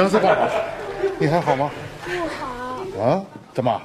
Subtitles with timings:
[0.00, 0.48] 想死爸爸，
[1.18, 1.70] 你还好吗？
[2.06, 3.22] 不好，啊？
[3.52, 3.78] 怎么？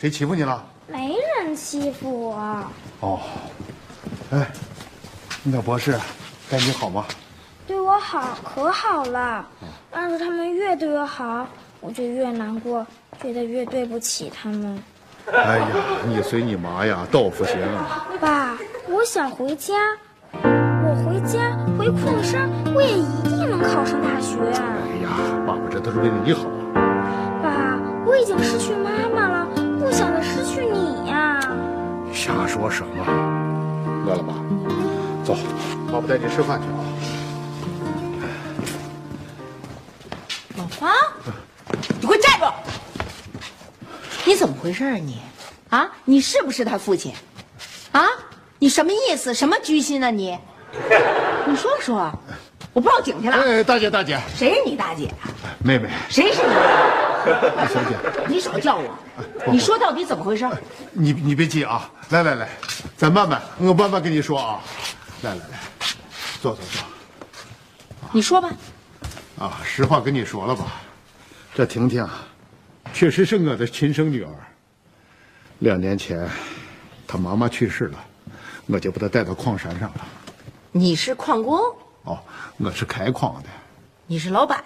[0.00, 0.64] 谁欺负你了？
[0.86, 2.64] 没人欺负我。
[3.00, 3.20] 哦，
[4.30, 4.50] 哎，
[5.42, 5.92] 那博士
[6.48, 7.04] 待你好吗？
[7.66, 9.46] 对我好，可好了。
[9.90, 11.46] 但是他们越对我好，
[11.80, 12.86] 我就越难过，
[13.22, 14.82] 觉得越对不起他们。
[15.30, 15.66] 哎呀，
[16.06, 18.06] 你随你妈呀，豆腐心啊！
[18.18, 18.56] 爸，
[18.88, 19.74] 我想回家。
[20.32, 24.38] 我回家回矿山，我也一定能考上大学。
[24.40, 24.99] 哎呀，
[25.46, 26.44] 爸爸这都是为了你好。
[27.42, 29.46] 爸，我已经失去妈妈了，
[29.78, 31.40] 不想再失去你呀。
[32.12, 33.04] 瞎说什么？
[34.06, 34.34] 饿了吧？
[35.24, 35.36] 走，
[35.92, 36.80] 爸爸带你吃饭去啊。
[40.56, 40.90] 老方，
[42.00, 42.46] 你给我站住！
[44.24, 45.20] 你怎么回事啊你？
[45.70, 47.14] 啊，你是不是他父亲？
[47.92, 48.06] 啊，
[48.58, 49.32] 你什么意思？
[49.32, 50.38] 什么居心啊你？
[51.46, 52.12] 你说说，
[52.72, 53.36] 我报警去了。
[53.36, 55.26] 哎，大姐大姐，谁是你大姐啊？
[55.64, 56.54] 妹妹，谁是你？
[57.68, 57.96] 小姐，
[58.28, 58.96] 你少叫我！
[59.50, 60.48] 你说到底怎么回事？
[60.92, 62.48] 你你别急啊，来来来，
[62.96, 64.60] 咱慢慢，我慢慢跟你说啊。
[65.22, 65.58] 来来来，
[66.40, 66.82] 坐坐坐。
[68.12, 68.50] 你说吧。
[69.38, 70.80] 啊，实话跟你说了吧，
[71.54, 72.24] 这婷婷啊，
[72.92, 74.30] 确实是我的亲生女儿。
[75.58, 76.26] 两年前，
[77.06, 77.98] 她妈妈去世了，
[78.66, 80.06] 我就把她带到矿山上了。
[80.72, 81.60] 你是矿工？
[82.04, 82.18] 哦，
[82.56, 83.48] 我是开矿的。
[84.06, 84.62] 你是老板？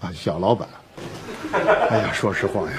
[0.00, 0.68] 啊，小老板。
[1.90, 2.78] 哎呀，说实话呀，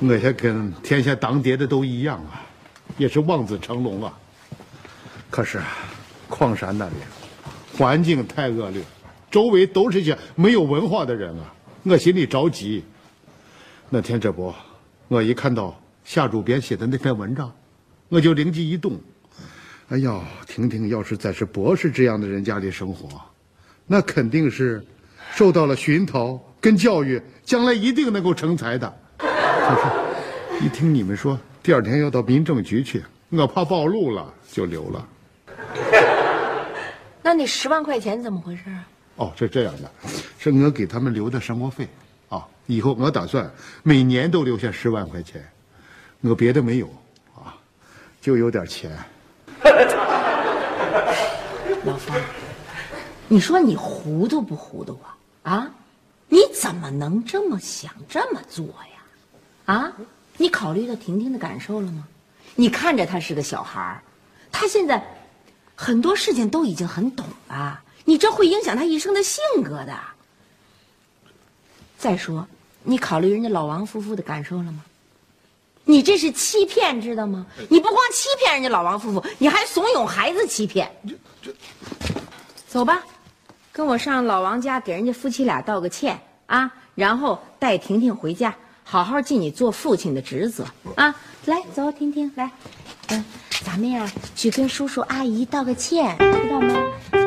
[0.00, 2.42] 我也跟天下当爹的都一样啊，
[2.98, 4.12] 也是望子成龙啊。
[5.30, 5.60] 可是，
[6.28, 6.94] 矿山那里
[7.76, 8.82] 环境太恶劣，
[9.30, 11.52] 周围都是些没有文化的人啊，
[11.84, 12.84] 我心里着急。
[13.88, 14.52] 那天这不，
[15.08, 17.52] 我一看到夏主编写的那篇文章，
[18.08, 18.98] 我就灵机一动。
[19.88, 23.20] 哎呀，婷婷要是在是博士这样的人家里生活，
[23.86, 24.84] 那肯定是
[25.32, 28.92] 受到了熏陶跟教育，将来一定能够成才的。
[29.16, 29.28] 可
[30.58, 35.08] 是，一听你们说第二天要到民政局去，我怕暴露了，就留了。
[37.22, 38.88] 那你十万块钱怎么回事啊？
[39.14, 39.90] 哦，是这样的，
[40.36, 41.86] 是我给他们留的生活费
[42.28, 42.44] 啊。
[42.66, 43.48] 以后我打算
[43.84, 45.48] 每年都留下十万块钱，
[46.22, 46.86] 我别的没有
[47.36, 47.54] 啊，
[48.20, 48.90] 就有点钱。
[51.84, 52.16] 老方，
[53.28, 55.16] 你说你糊涂不糊涂啊？
[55.52, 55.70] 啊，
[56.28, 59.74] 你怎么能这么想这么做呀？
[59.74, 59.92] 啊，
[60.36, 62.06] 你考虑到婷婷的感受了吗？
[62.54, 64.02] 你看着她是个小孩儿，
[64.50, 65.02] 她现在
[65.74, 69.96] 很多事情都已经很懂了，你这会影响她一生的性格的。
[71.98, 72.46] 再说，
[72.82, 74.84] 你考虑人家老王夫妇的感受了吗？
[75.88, 77.46] 你这是欺骗，知道吗？
[77.70, 80.90] 你不光欺骗人家老王夫妇，你还怂恿孩子欺骗。
[82.66, 83.04] 走吧，
[83.70, 90.66] 跟我上老王家给人家夫妻俩道个歉啊，然后带婷婷回家，好好尽你做父亲的职责
[90.96, 91.14] 啊！
[91.44, 92.50] 来，走，婷婷，来，
[93.08, 93.24] 嗯，
[93.64, 97.25] 咱们呀去跟叔叔阿姨道个歉，知道吗？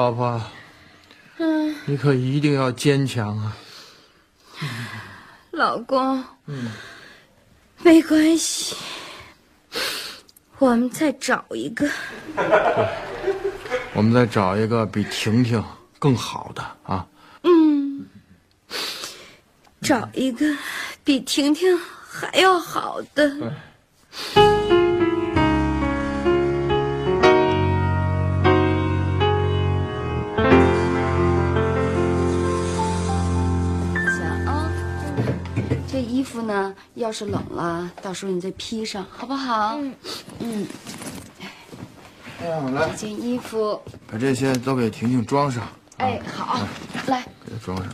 [0.00, 0.40] 老婆，
[1.84, 3.54] 你可一定要坚强啊！
[5.50, 6.24] 老公，
[7.82, 8.74] 没关系，
[10.56, 11.86] 我们再找一个。
[13.92, 15.62] 我们再找一个比婷婷
[15.98, 17.06] 更好的啊！
[17.42, 18.06] 嗯，
[19.82, 20.56] 找一个
[21.04, 21.78] 比婷婷
[22.08, 23.52] 还要好的。
[36.30, 39.76] 服呢，要是冷了，到时候你再披上，好不好？
[39.78, 39.94] 嗯。
[40.38, 40.66] 嗯，
[42.40, 42.88] 哎呀，来。
[42.90, 45.66] 这件衣服，把这些都给婷婷装上，
[45.96, 46.60] 哎，好，
[47.08, 47.86] 来，给她装上。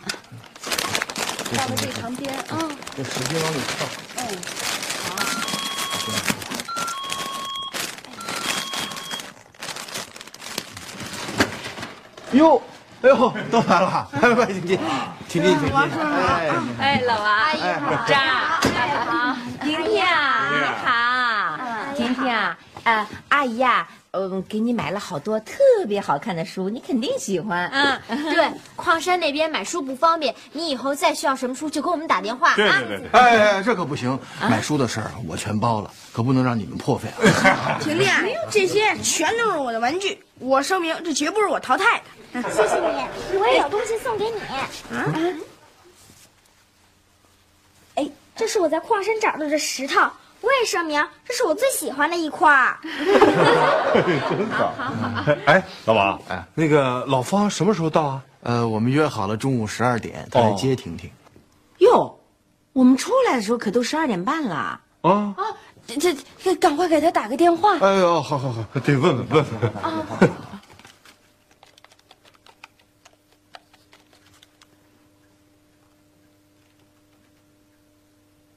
[1.53, 2.59] 放到这旁边啊。
[2.95, 3.87] 这使劲往里套。
[12.33, 12.63] 哟，
[13.07, 14.77] 哎呦，都来了，快快请进，
[15.29, 15.77] 请进，请进。
[15.77, 16.51] 哎，
[16.81, 18.19] 哎，老王，阿姨好，张，
[19.07, 20.03] 好，婷婷，你
[20.85, 21.57] 好，
[21.95, 22.35] 婷婷，
[22.87, 25.57] 呃，阿姨呀，嗯，给你买了好多特
[25.89, 27.69] 别好看的书，你肯定喜欢。
[27.71, 28.01] 嗯，
[28.33, 32.55] 对，矿山那边买书不方便，你以后再需要什么书就给我们打电话。
[32.55, 33.21] 对对对对。
[33.21, 37.09] 哎，这可不行，买书的事儿我全包了，可不能让你们破费
[37.51, 37.77] 啊。
[37.83, 38.09] 婷婷，
[38.49, 42.01] 这些全都是我的玩具，我声明，这绝不是我淘汰
[42.33, 42.43] 的。
[42.55, 44.39] 谢谢你，我也有东西送给你。
[44.43, 44.71] 啊，
[47.97, 50.09] 哎，这是我在矿山找到的石头，
[50.41, 52.79] 我也声明，这是我最喜欢的一块。
[52.85, 54.73] 真好。
[54.77, 55.33] 好好。
[55.47, 58.23] 哎，老王，哎，那个老方什么时候到啊？
[58.43, 61.11] 呃，我们约好了中午十二点，他来接婷婷。
[61.79, 62.17] 哟，
[62.73, 64.81] 我们出来的时候可都十二点半了。
[65.03, 65.45] 啊啊，
[65.87, 67.79] 这这，赶快给他打个电话。
[67.79, 69.73] 哎呦，好好好，得问问问问。
[69.83, 70.07] 啊。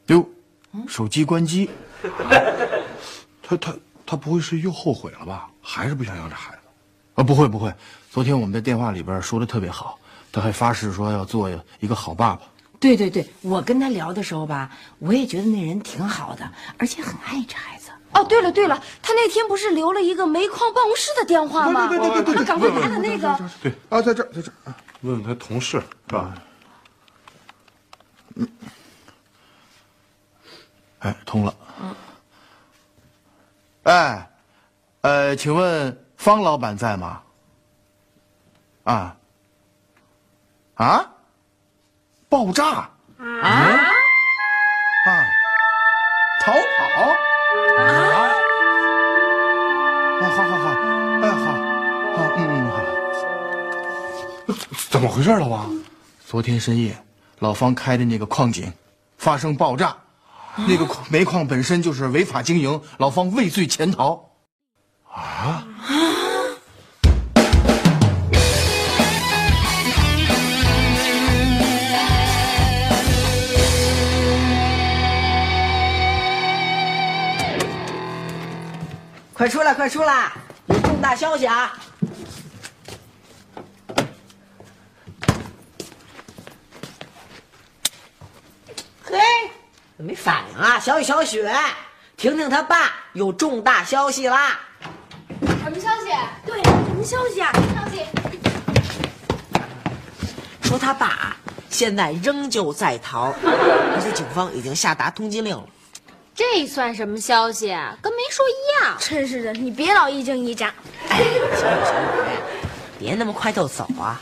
[0.07, 0.25] 哟，
[0.99, 1.69] 手机关机。
[3.41, 3.73] 他他
[4.05, 5.47] 他不会是又后悔了吧？
[5.61, 6.59] 还是不想要这孩子？
[7.15, 7.73] 啊，不会不会。
[8.11, 9.97] 昨天我们在电话里边说的特别好，
[10.29, 11.49] 他还发誓说要做
[11.79, 12.41] 一个好爸爸。
[12.81, 17.91] 对对对，我跟他聊的时候吧，我也觉得那人挺好的，而且很爱这孩子。
[18.11, 21.87] 哦，对了对了，他那天不是留了一个煤矿办公室的电话吗？
[21.87, 23.39] 对对对对对，赶快打打那个。
[23.61, 24.73] 对啊，在这儿在这儿
[25.03, 26.35] 问问他同事是吧？
[28.35, 28.45] 嗯。
[30.99, 31.53] 哎，通了。
[31.81, 31.95] 嗯。
[33.83, 34.29] 哎，
[35.01, 37.21] 呃，请问方老板在吗？
[38.83, 39.15] 啊？
[40.75, 41.05] 啊？
[42.27, 42.65] 爆炸？
[42.65, 43.47] 啊？
[45.05, 45.25] 啊？
[46.41, 46.57] 逃跑？
[47.77, 47.81] 啊？
[50.21, 50.65] 啊，好好好，
[51.21, 51.45] 哎，好，
[52.15, 52.73] 好，嗯嗯好。
[54.89, 55.71] 怎么回事，老王？
[56.25, 56.95] 昨天深夜，
[57.39, 58.71] 老方开的那个矿井
[59.17, 59.95] 发生爆炸。
[60.55, 64.29] 那个煤矿本身就是违法经营，老方畏罪潜逃。
[65.11, 65.65] 啊！
[79.33, 80.33] 快出来，快出来！
[80.67, 81.73] 有重大消息啊！
[90.01, 91.53] 没反应啊，小雨小雪，
[92.15, 94.57] 婷婷她爸有重大消息啦！
[95.41, 96.09] 什么消息？
[96.45, 97.51] 对，什么消息啊？
[97.75, 98.05] 消息
[100.61, 101.35] 说他爸
[101.69, 105.67] 现在仍旧在逃， 而且警方已经下达通缉令了。
[106.33, 107.67] 这算什么消息？
[108.01, 108.95] 跟没说一样。
[108.99, 110.73] 真是的，你别老一惊一乍。
[111.09, 111.17] 哎，
[111.57, 112.39] 小雨小雨，
[112.97, 114.17] 别那么快就走啊！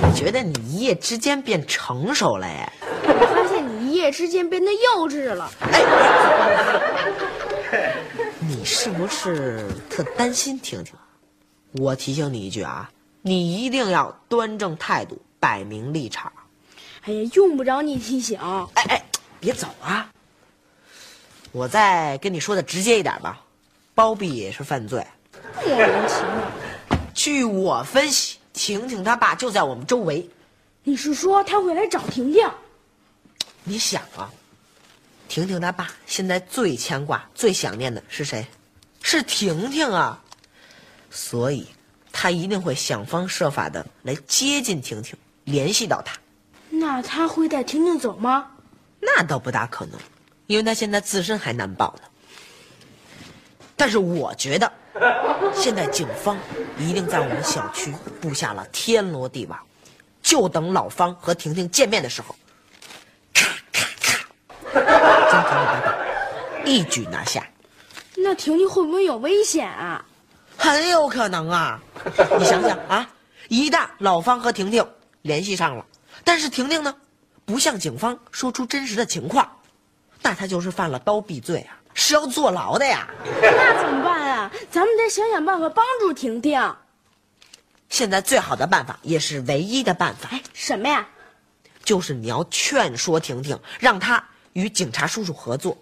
[0.00, 2.72] 我觉得你一夜之间变成熟了哎。
[4.04, 5.50] 一夜之间变得幼稚了。
[8.38, 10.94] 你是不是特担心婷婷？
[11.72, 12.90] 我提醒你一句啊，
[13.22, 16.30] 你一定要端正态度，摆明立场。
[17.06, 18.38] 哎呀，用不着你提醒。
[18.74, 19.02] 哎哎，
[19.40, 20.06] 别走啊！
[21.52, 23.40] 我再跟你说的直接一点吧，
[23.94, 25.02] 包庇也是犯罪。
[25.64, 26.98] 莫名其妙。
[27.14, 30.28] 据我分析，婷婷她爸就在我们周围。
[30.82, 32.46] 你是说他会来找婷婷？
[33.64, 34.30] 你想啊，
[35.26, 38.46] 婷婷她爸现在最牵挂、最想念的是谁？
[39.02, 40.22] 是婷婷啊，
[41.10, 41.66] 所以
[42.12, 46.16] 他一定会想方设法的来接近婷婷，联系到她。
[46.70, 48.50] 那他会带婷婷走吗？
[49.00, 49.98] 那倒不大可能，
[50.46, 52.08] 因为他现在自身还难保呢。
[53.76, 54.72] 但是我觉得，
[55.54, 56.38] 现在警方
[56.78, 59.58] 一定在我们小区布下了天罗地网，
[60.22, 62.34] 就等老方和婷婷见面的时候。
[66.64, 67.46] 一举拿下。
[68.16, 70.04] 那婷婷会不会有危险啊？
[70.56, 71.80] 很有可能啊！
[72.38, 73.06] 你想想啊，
[73.48, 74.86] 一旦老方和婷婷
[75.22, 75.84] 联系上了，
[76.22, 76.94] 但是婷婷呢，
[77.44, 79.50] 不向警方说出真实的情况，
[80.22, 83.08] 那她就是犯了包庇罪啊，是要坐牢的呀。
[83.42, 84.50] 那怎么办啊？
[84.70, 86.76] 咱们得想想办法帮助婷婷。
[87.88, 91.06] 现在最好的办法，也是唯一的办法，哎什么呀？
[91.84, 94.24] 就是你要劝说婷婷，让她。
[94.54, 95.76] 与警察叔叔合作，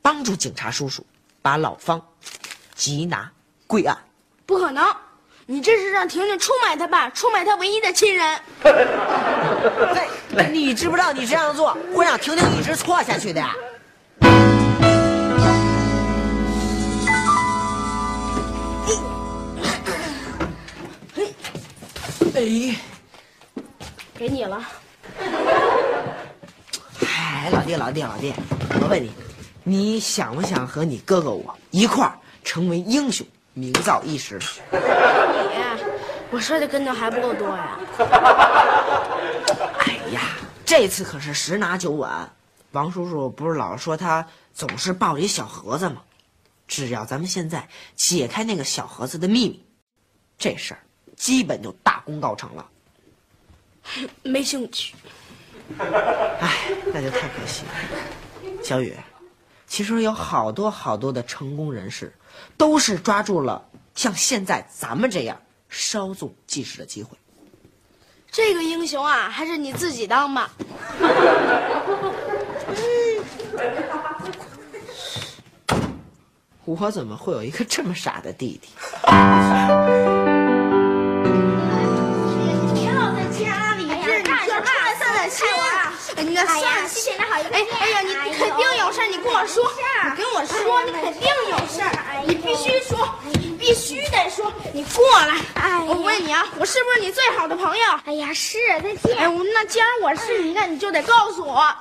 [0.00, 1.04] 帮助警察叔叔
[1.42, 2.00] 把老方
[2.76, 3.30] 缉拿
[3.66, 3.96] 归案。
[4.46, 4.94] 不可能，
[5.46, 8.40] 你这是让婷婷出卖他爸，出卖他唯一的亲人。
[10.52, 13.42] 你知不知道你这样做会让婷婷一直错下去的？
[22.34, 22.76] 哎，
[24.14, 24.62] 给你了。
[27.40, 28.34] 哎，老弟，老弟，老弟，
[28.82, 29.10] 我问你，
[29.64, 34.38] 你想不想和你哥哥我一块儿成为英雄，名噪一时？
[34.70, 34.78] 你，
[36.30, 37.78] 我摔的跟头还不够多呀。
[39.78, 40.20] 哎呀，
[40.66, 42.10] 这次可是十拿九稳。
[42.72, 46.02] 王叔叔不是老说他总是抱着一小盒子吗？
[46.68, 47.66] 只要咱们现在
[47.96, 49.64] 解开那个小盒子的秘密，
[50.36, 50.80] 这事儿
[51.16, 52.66] 基本就大功告成了。
[54.22, 54.94] 没兴趣。
[56.40, 57.70] 哎，那就太可惜了。
[58.62, 58.94] 小雨，
[59.66, 62.12] 其实有好多好多的成功人士，
[62.56, 63.62] 都是抓住了
[63.94, 67.16] 像现在咱们这样稍纵即逝的机会。
[68.30, 70.50] 这个英雄啊，还是你自己当吧。
[76.64, 78.68] 我怎么会有一个这么傻的弟弟？
[86.44, 87.48] 那散谢谢你好意思。
[87.52, 89.64] 哎哎呀，你你肯定有事你跟我说，
[90.04, 95.36] 你跟我说，你肯定有事儿，你必须说，你必须得说，你过来。
[95.54, 97.84] 哎，我问你啊，我是不是你最好的朋友？
[98.04, 99.18] 哎呀，是，再见。
[99.18, 101.74] 哎，我那既然我是你，那你就得告诉我。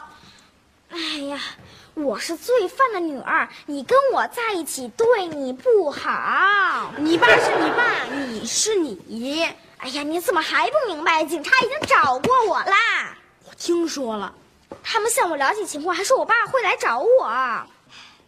[0.90, 1.00] 哎
[1.30, 1.40] 呀。
[1.96, 6.94] 我是罪犯的女儿，你跟我在一起对你不好。
[6.96, 9.44] 你爸是你爸，你是你。
[9.80, 11.26] 哎呀，你怎么还不明白？
[11.26, 13.18] 警察已经找过我啦。
[13.44, 14.34] 我听说了，
[14.84, 17.30] 他们向我了解情况，还说我爸会来找我，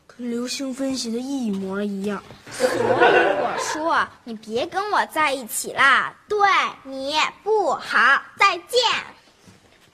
[0.08, 2.22] 跟刘星分析的一模一样。
[2.52, 6.38] 所以我说你别跟我在一起啦，对
[6.84, 8.22] 你不好。
[8.38, 8.80] 再见。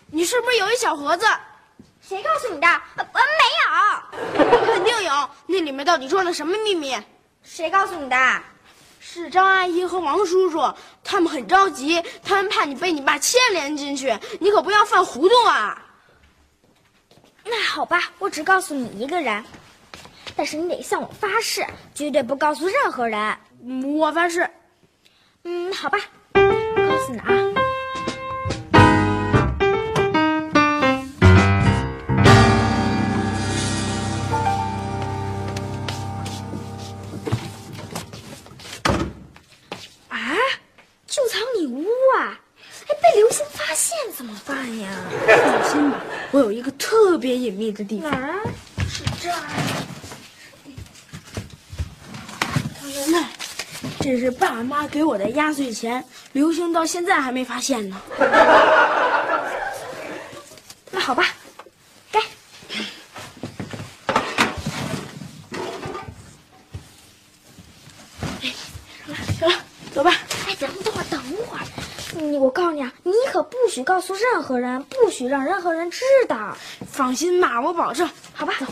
[0.10, 1.26] 你是不是有一小盒子？
[2.02, 2.68] 谁告诉你的？
[2.96, 5.30] 呃，没有，肯定有。
[5.46, 6.98] 那里面到底装的什么秘密？
[7.44, 8.42] 谁告诉你的？
[9.00, 10.74] 是张阿姨和王叔叔，
[11.04, 15.84] 他们很着急，他们怕你被你爸牵连进去，你可不要犯糊涂啊。
[17.50, 19.44] 那好吧，我只告诉你一个人，
[20.36, 23.38] 但是你得向我发誓，绝对不告诉任何人。
[23.98, 24.50] 我发誓。
[25.44, 25.98] 嗯，好吧，
[26.34, 27.57] 告诉你啊。
[47.48, 48.12] 隐秘的地方。
[48.12, 48.42] 哪儿？
[48.90, 49.40] 是这儿。
[53.10, 53.26] 那，
[54.02, 58.02] 这是爸妈给我的压岁钱，刘星到现在还没发现呢。
[60.92, 61.24] 那好吧，
[62.12, 62.20] 给。
[68.42, 68.54] 哎，
[69.40, 69.56] 行了
[69.94, 70.12] 走吧。
[70.50, 71.64] 哎，等等会儿，等会儿。
[72.20, 76.58] 你，我告诉你啊，你可不许告诉任何人，不许让任何人知道。
[76.98, 78.10] 放心吧，我保证。
[78.34, 78.66] 好吧，走。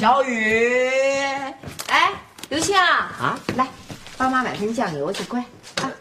[0.00, 0.88] 小雨，
[1.88, 2.10] 哎，
[2.48, 3.66] 刘星啊，来，
[4.16, 5.38] 帮妈买瓶酱油去，乖。
[5.82, 5.92] 啊，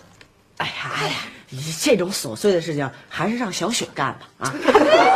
[0.56, 1.16] 哎呀哎呀，
[1.82, 4.20] 这种琐碎的事情还是让小雪干吧。
[4.38, 4.54] 啊，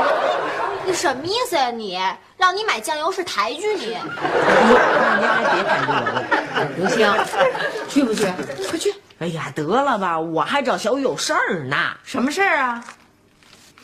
[0.86, 1.72] 你什么意思呀？
[1.72, 1.98] 你
[2.36, 3.98] 让你买酱油是抬举你？
[4.04, 6.22] 那您还别抬举我了。
[6.76, 7.10] 刘星，
[7.88, 8.26] 去不去？
[8.70, 8.94] 快去！
[9.20, 11.78] 哎呀，得了吧，我还找小雨有事儿呢。
[12.04, 12.84] 什么事儿啊？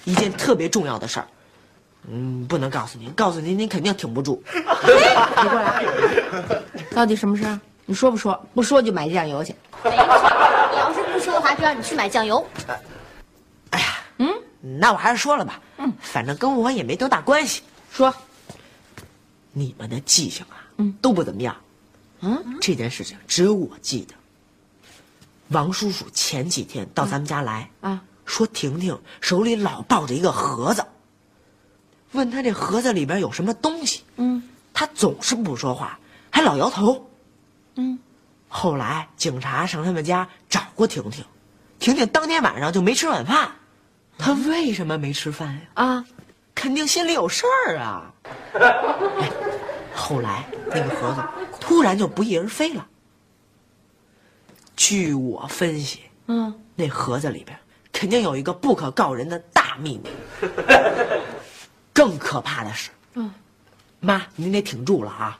[0.03, 1.27] 一件特别重要的事儿。
[2.07, 4.41] 嗯，不能告诉您，告诉您您肯定挺不住。
[4.53, 4.61] 你
[5.49, 5.83] 过来，
[6.91, 7.59] 到底什么事儿？
[7.85, 8.39] 你说不说？
[8.53, 9.53] 不说就买酱油去。
[9.83, 12.45] 没错，你要是不说的话，就让你去买酱油。
[13.71, 13.85] 哎呀，
[14.17, 15.59] 嗯，那我还是说了吧。
[15.77, 17.61] 嗯，反正跟我也没多大关系。
[17.91, 18.13] 说，
[19.51, 21.55] 你们的记性啊，嗯，都不怎么样。
[22.21, 24.13] 嗯，这件事情只有我记得。
[25.49, 30.85] 王叔叔前几天到咱们家来啊，说婷婷手里老抱着一个盒子。
[32.11, 34.03] 问他这盒子里边有什么东西？
[34.17, 34.41] 嗯，
[34.73, 35.99] 他总是不说话，
[36.29, 37.09] 还老摇头。
[37.75, 37.97] 嗯，
[38.47, 41.23] 后来警察上他们家找过婷婷，
[41.79, 43.51] 婷婷当天晚上就没吃晚饭，
[44.17, 45.61] 她为什么没吃饭呀？
[45.75, 46.05] 啊，
[46.55, 48.13] 肯定心里有事儿啊。
[48.53, 49.29] 哎
[49.95, 51.21] 后来那个盒子
[51.59, 52.87] 突然就不翼而飞了。
[54.75, 57.57] 据我分析，嗯，那盒子里边
[57.91, 60.09] 肯定有一个不可告人的大秘密。
[61.93, 63.31] 更可怕的是，嗯，
[63.99, 65.39] 妈，您得挺住了啊。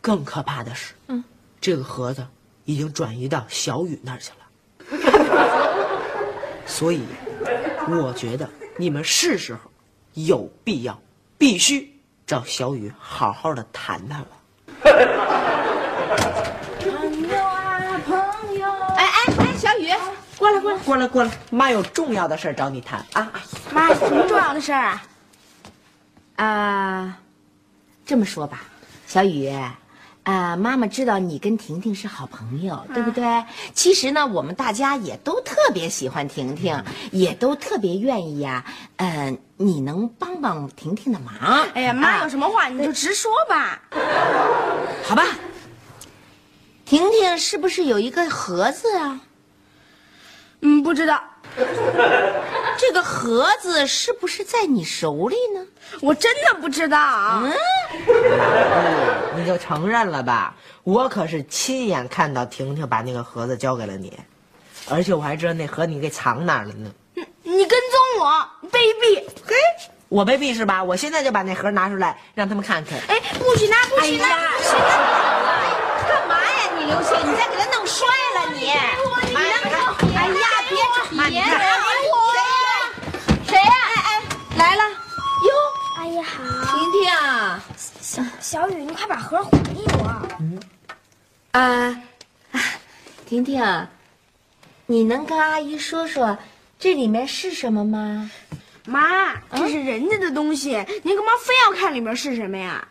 [0.00, 1.22] 更可怕的是，嗯，
[1.60, 2.26] 这个盒子
[2.64, 4.36] 已经转移到小雨那儿去了。
[6.66, 7.02] 所以，
[7.88, 9.60] 我觉得你们是时候
[10.14, 10.98] 有必要，
[11.36, 11.92] 必须
[12.26, 14.26] 找小雨好好的谈谈了。
[16.80, 18.16] 朋友啊，朋
[18.58, 19.92] 友，哎哎哎，小雨，
[20.38, 23.30] 过来过来过来过来，妈有重要的事儿找你谈啊！
[23.72, 25.02] 妈，什么重要的事儿啊？
[26.38, 27.18] 啊，
[28.06, 28.62] 这么说吧，
[29.08, 29.52] 小雨，
[30.22, 33.44] 啊，妈妈知道你跟婷婷是好朋友，对不对？
[33.74, 38.64] 其实呢，我们大家也都特别喜欢婷婷，也都特别愿意呀。
[38.98, 41.66] 嗯、你能帮帮婷婷的忙？
[41.74, 43.82] 哎呀，妈，啊有什么话你就直说吧。
[45.02, 45.24] 好吧。
[46.84, 49.20] 婷婷是不是有一个盒子啊？
[50.60, 51.20] 嗯，不知道。
[52.78, 55.60] 这个盒子是不是在你手里呢？
[56.00, 57.42] 我真的不知道。
[57.42, 57.52] 嗯，
[59.36, 60.54] 你就承认了吧？
[60.84, 64.16] 我可是亲眼看到婷婷把那个盒子交给了你，
[64.88, 66.90] 而且我还知道那盒你给藏哪儿了呢。
[67.42, 69.24] 你跟踪我，卑鄙！
[69.44, 69.56] 嘿，
[70.08, 70.84] 我卑鄙是吧？
[70.84, 72.96] 我现在就把那盒拿出来，让他们看看。
[73.08, 74.78] 哎，不许拿，不许拿，哎呀不许拿！
[76.08, 77.16] 干嘛呀你刘星？
[77.18, 78.60] 你再给他弄摔了你！
[78.60, 79.78] 你哎呀别吵！
[81.28, 81.40] 别
[86.98, 87.62] 好，婷婷啊，
[88.00, 90.28] 小小雨，你快把盒还给我。
[90.40, 90.60] 嗯
[91.52, 92.02] 啊，
[93.26, 93.86] 婷婷，
[94.86, 96.36] 你能跟阿姨说说
[96.78, 98.30] 这里面是什么吗？
[98.84, 100.70] 妈，这是人家的东西，
[101.02, 102.88] 您干嘛非要看里面是什么呀？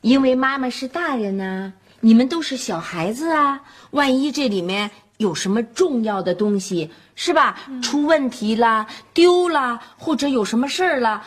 [0.00, 7.58] 因为妈妈是大人呐、你们都是小孩子啊，万一这里面有什么重要的东西，是吧？
[7.82, 11.22] 出问题啦、丢了，或者有什么事儿了，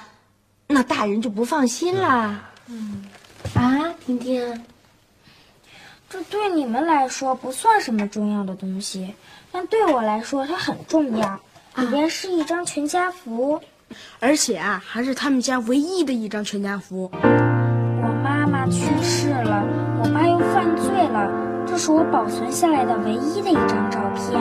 [0.71, 2.49] 那大人就不放心啦。
[2.67, 3.05] 嗯，
[3.55, 4.63] 啊，婷婷，
[6.09, 9.13] 这对你们来说不算什么重要的东西，
[9.51, 11.39] 但对我来说它很重要。
[11.75, 13.61] 里边是一张全家福，
[14.19, 17.09] 而且啊，还是他们家唯一的一张全家福。
[17.13, 19.63] 我妈妈去世了，
[20.03, 21.31] 我爸又犯罪了，
[21.65, 24.37] 这是我保存下来的唯一的一张照片。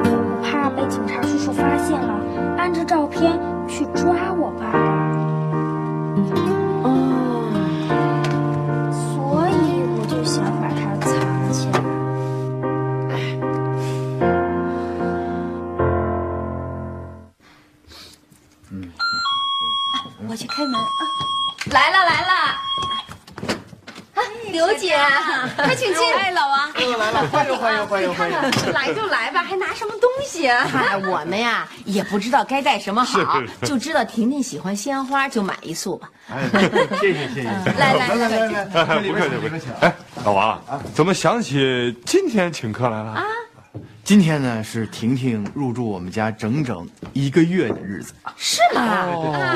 [0.00, 4.72] 我不怕被警察叔叔发现了，按着照片去抓我爸
[27.98, 28.72] 欢迎欢迎！
[28.72, 30.70] 来就来吧，还拿什么东西啊？
[30.72, 36.08] 哎，我们呀也不知道该带什么好， 就知道婷婷喜欢鲜花，就买一束吧。
[36.30, 36.48] 哎，
[37.00, 37.48] 谢谢谢谢。
[37.76, 39.66] 来来来来来不客气不客气。
[39.80, 39.92] 哎，
[40.24, 40.62] 老王，
[40.94, 43.24] 怎么想起今天请客来了啊？
[44.04, 48.14] 今天呢是婷婷入住我们家整整一个月的日子。
[48.36, 49.08] 是吗？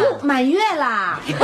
[0.03, 1.21] 哟，满月啦！
[1.29, 1.39] 哎呦，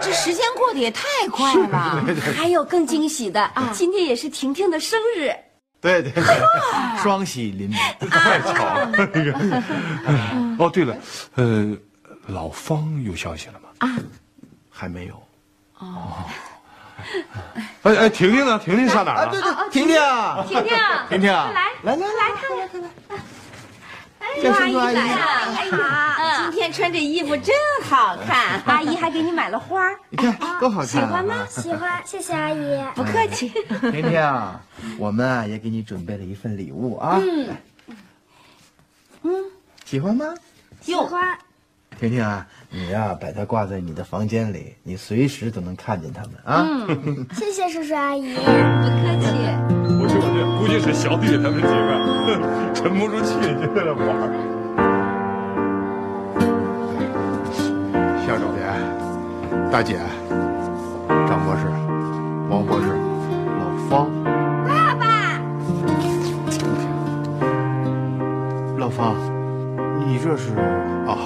[0.00, 2.04] 这时间过得也太快了。
[2.36, 5.32] 还有更惊喜的，今天也是婷婷的生日。
[5.80, 6.24] 对对对，
[7.02, 8.10] 双喜临门。
[8.10, 8.90] 太巧了。
[8.92, 9.32] 那个，
[10.58, 10.96] 哦，对了，
[11.36, 11.76] 呃，
[12.26, 13.68] 老方有消息了吗？
[14.70, 15.14] 还没有。
[15.78, 16.24] 哦
[17.84, 18.58] 哎哎，婷婷呢？
[18.58, 19.30] 婷婷上哪儿啊，了？
[19.30, 20.76] 对对，婷婷啊，婷婷，
[21.08, 23.20] 婷婷啊，来来来来看看看看。
[24.40, 25.24] 这是阿姨来了，
[25.56, 31.46] 哎呀，今天穿这衣服真好看，阿姨还给你买了花，你看多好看，喜欢吗？
[31.48, 32.80] 喜欢， 谢谢阿姨。
[32.94, 33.48] 不客气。
[33.80, 34.60] 婷婷啊，
[34.98, 37.20] 我们啊也给你准备了一份礼物啊。
[37.22, 37.48] 嗯，
[39.22, 39.32] 嗯，
[39.84, 40.26] 喜欢吗？
[40.80, 41.38] 喜欢。
[41.98, 46.64] 婷婷啊，你呀、把它挂在你的房间里，你随时都能看见它们啊。
[47.34, 48.34] 谢谢叔叔阿姨。
[48.34, 49.77] 不客气。
[50.58, 51.68] 估计是小弟他们几个
[52.74, 54.30] 沉不住气，就在那玩儿。
[58.26, 58.60] 校长员、
[59.70, 59.98] 大姐、
[61.26, 61.62] 张博士、
[62.50, 62.86] 王博士、
[63.58, 64.10] 老方，
[64.66, 65.40] 爸爸
[68.76, 69.14] 老方，
[70.06, 70.52] 你这是
[71.06, 71.16] 啊，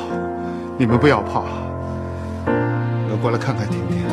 [0.79, 1.43] 你们不要怕，
[2.47, 4.07] 我过来看看婷婷，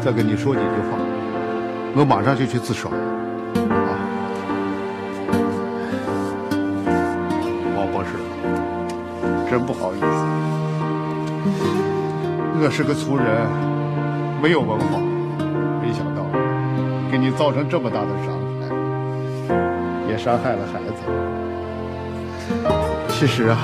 [0.00, 0.98] 再跟你说几句话，
[1.94, 2.90] 我马上就去自首。
[9.54, 10.06] 真不好意思。
[12.60, 13.24] 我是个粗人，
[14.42, 14.98] 没有文化，
[15.80, 16.26] 没想到
[17.08, 18.66] 给你造成这么大的伤害，
[20.10, 21.06] 也伤害了孩子。
[23.06, 23.56] 其实啊，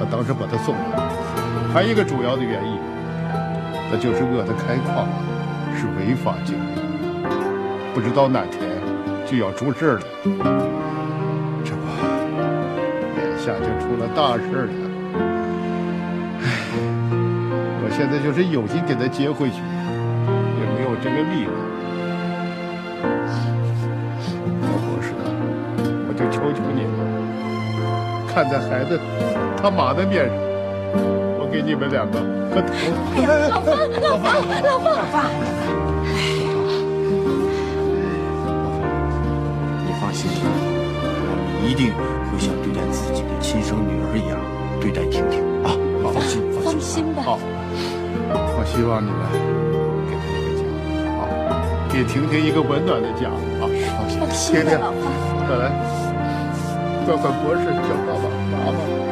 [0.00, 0.98] 我当时把他送来，
[1.72, 2.80] 还有一个主要的原因，
[3.88, 5.06] 那就是我的开矿
[5.76, 6.60] 是违法经营，
[7.94, 8.62] 不知道哪天
[9.30, 10.75] 就要出事了。
[13.46, 14.72] 下就出了大事了。
[17.78, 21.54] 我现在就是有心给他接回去，也没有这个力量。
[24.62, 25.14] 老博士，
[26.08, 26.98] 我就求求你了，
[28.34, 28.98] 看在孩子
[29.62, 30.34] 他妈的面上，
[31.38, 32.18] 我给你们两个
[32.50, 32.74] 磕头。
[33.14, 35.22] 哎呀，老方，老方，老方，老方。
[39.86, 41.94] 你放心，我们一定
[44.86, 45.74] 对待婷婷啊！
[46.14, 47.22] 放心，放心吧。
[47.24, 47.38] 好，
[48.30, 49.18] 我希望你们
[50.06, 50.62] 给她一个家，
[51.18, 51.26] 好，
[51.90, 53.26] 给婷婷一个温暖的家
[53.58, 53.66] 啊！
[54.20, 55.02] 放心，婷婷，老方。
[55.48, 55.74] 快来，
[57.04, 59.05] 快快博士叫爸爸，爸爸。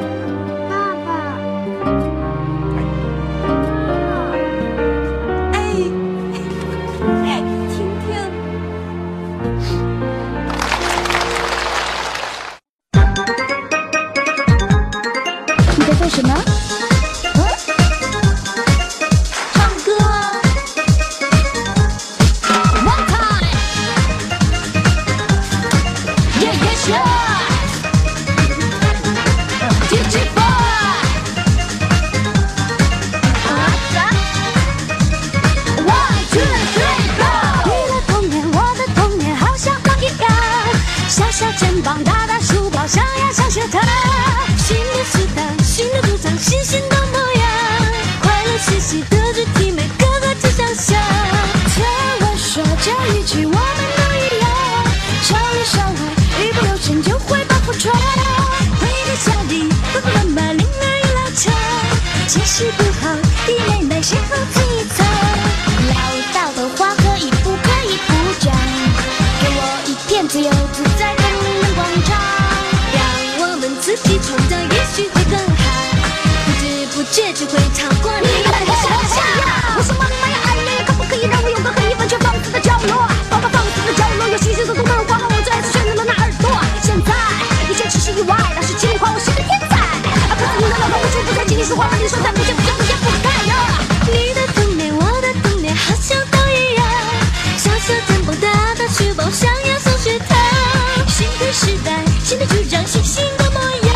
[102.24, 103.94] 新的主张，新新的模样。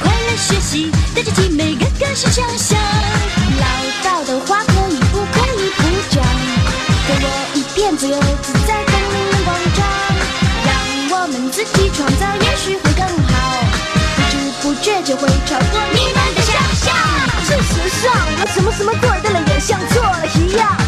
[0.00, 2.78] 快乐学习，带着体美，个个是强项。
[3.58, 3.66] 唠
[4.04, 6.24] 叨的话可以不可以不讲？
[7.08, 9.84] 给我一片自由自在的人广场，
[10.64, 13.64] 让我们自己创造，也许会更好。
[14.14, 16.94] 不知不觉就会超过你们的想象。
[17.42, 20.87] 事实上，我什么什么对的了，也像错了一样。